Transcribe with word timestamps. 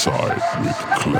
Side 0.00 0.40
with 0.64 0.76
Claptone. 0.96 1.19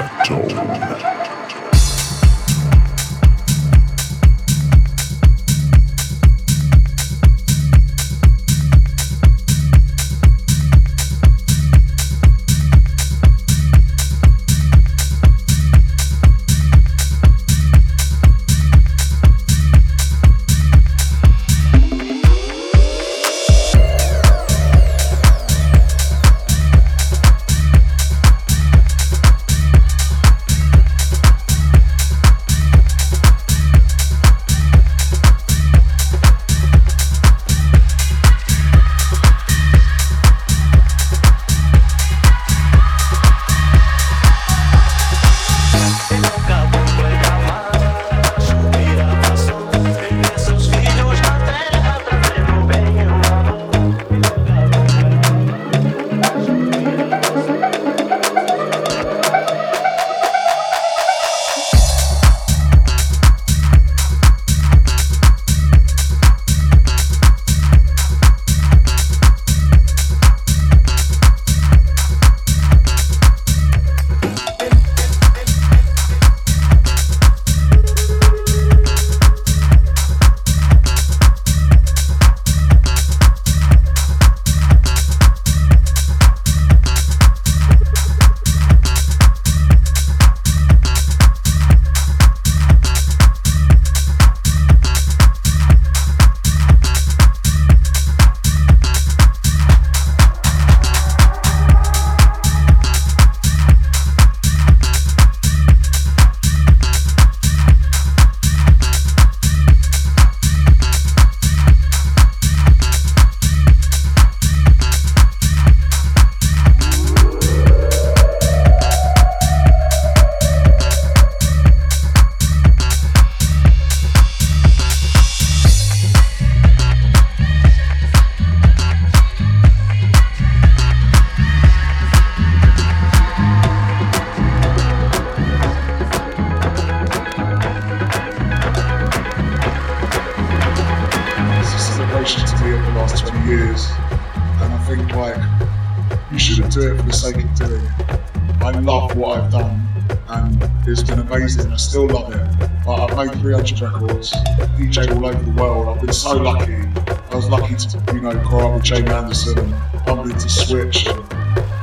300 153.41 153.81
records, 153.81 154.33
DJ 154.77 155.17
all 155.17 155.25
over 155.25 155.43
the 155.43 155.51
world. 155.53 155.89
I've 155.89 156.03
been 156.03 156.13
so 156.13 156.37
lucky. 156.37 156.75
I 156.75 157.35
was 157.35 157.49
lucky 157.49 157.75
to, 157.75 158.15
you 158.15 158.21
know, 158.21 158.33
grow 158.45 158.69
up 158.69 158.75
with 158.75 158.83
Jamie 158.83 159.09
Anderson 159.09 159.59
and 159.59 160.05
bump 160.05 160.31
into 160.31 160.47
Switch. 160.47 161.07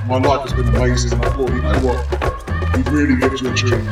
My 0.05 0.19
life 0.19 0.47
has 0.47 0.53
been 0.53 0.67
amazing. 0.75 1.13
And 1.13 1.25
I 1.25 1.29
thought, 1.29 1.49
you 1.49 1.61
know 1.63 1.79
what? 1.79 2.77
You 2.77 2.91
really 2.91 3.15
lived 3.15 3.41
your 3.41 3.55
dream. 3.55 3.85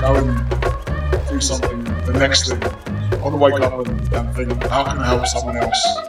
Go 0.00 0.16
and 0.16 1.28
do 1.28 1.40
something, 1.40 1.84
the 2.04 2.16
next 2.18 2.48
thing. 2.48 2.62
I 2.64 3.16
want 3.22 3.34
to 3.34 3.38
wake 3.38 3.60
up 3.60 3.86
and, 3.86 4.12
and 4.12 4.34
think, 4.34 4.66
how 4.66 4.82
can 4.82 4.98
I 4.98 5.06
help 5.06 5.26
someone 5.26 5.56
else? 5.56 6.07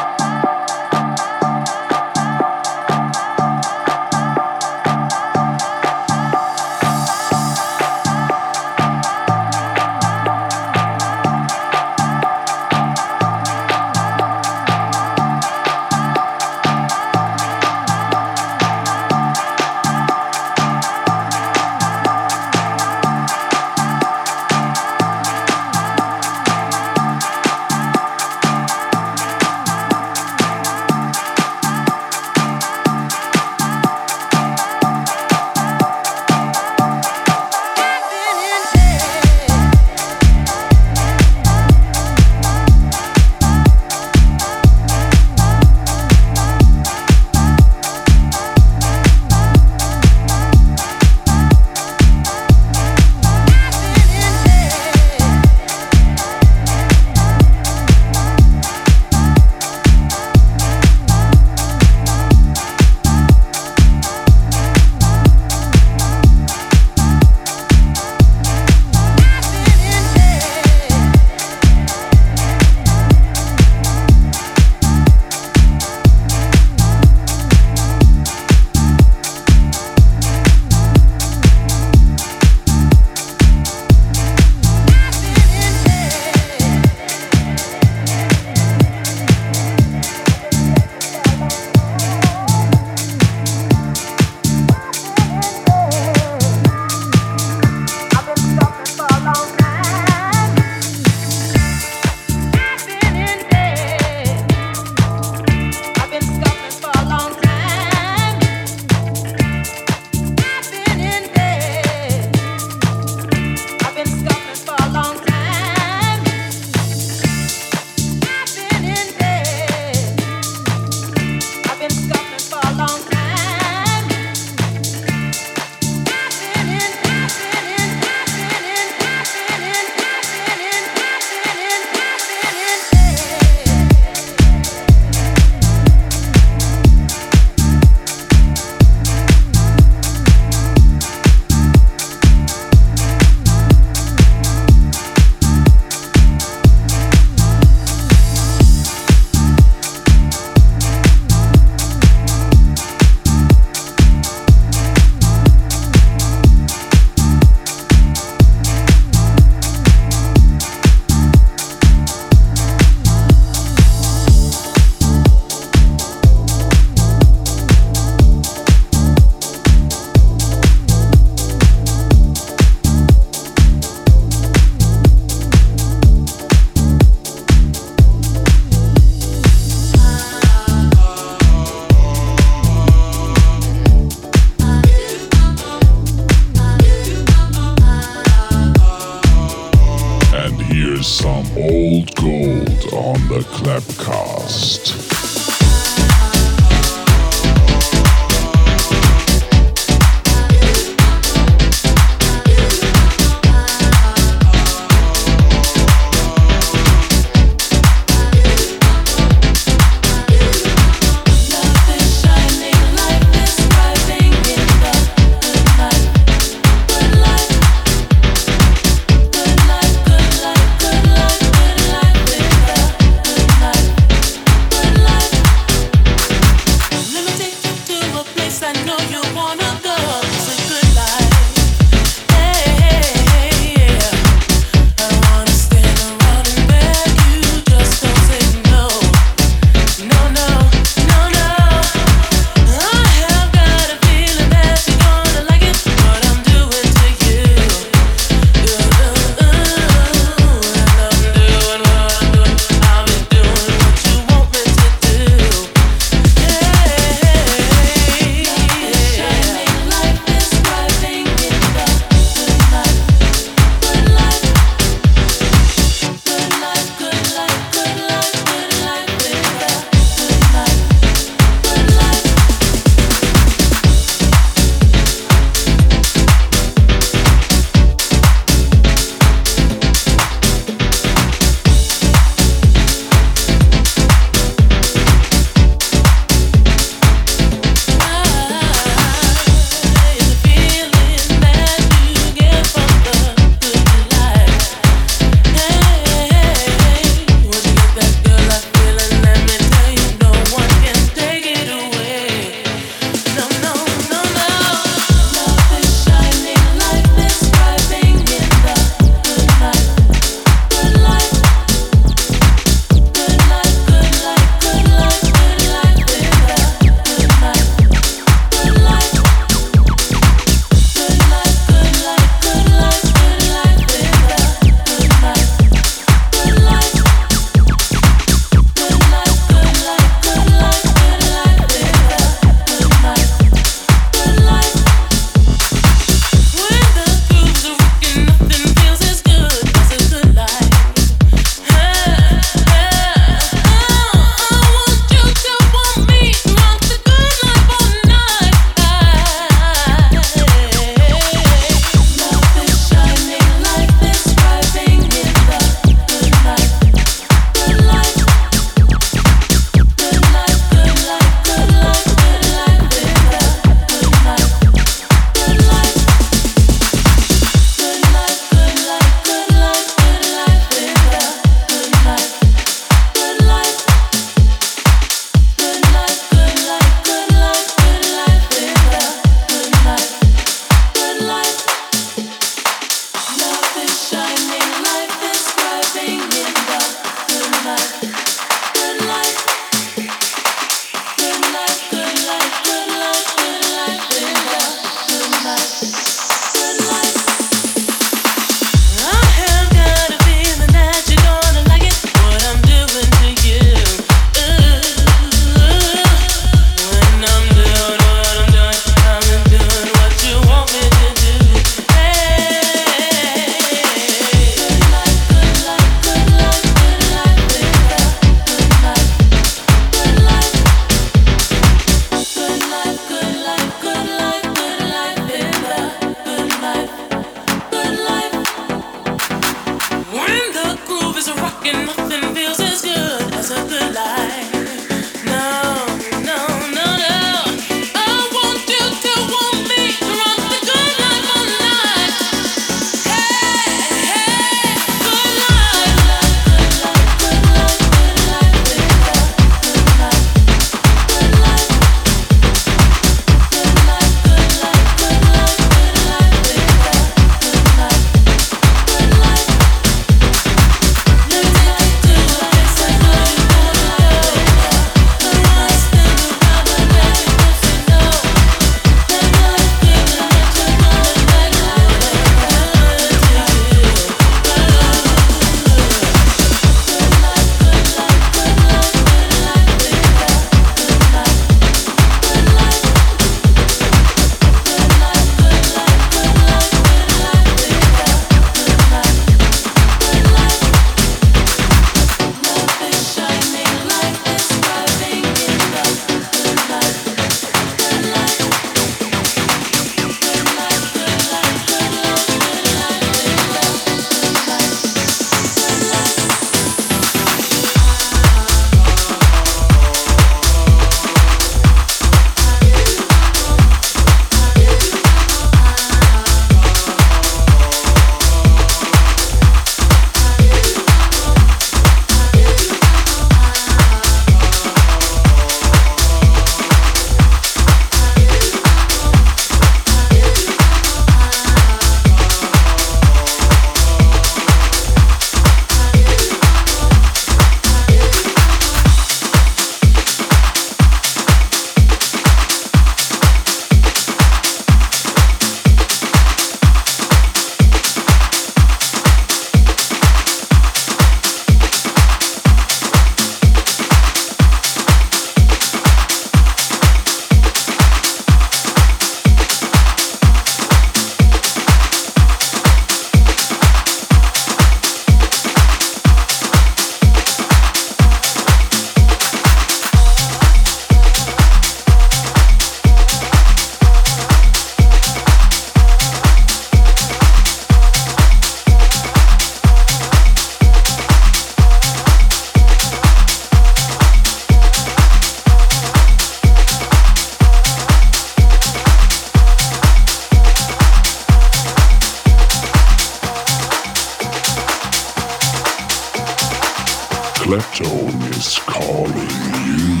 Is 598.08 598.58
calling 598.60 599.14
you. 599.16 600.00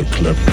On 0.00 0.49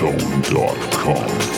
Connect 0.00 1.49